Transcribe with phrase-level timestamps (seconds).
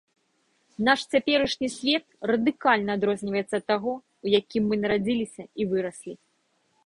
[0.87, 3.93] Наш цяперашні свет радыкальна адрозніваецца ад тога,
[4.27, 6.13] у якім мы нарадзіліся і выраслі.